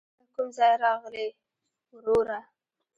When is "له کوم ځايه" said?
0.19-0.77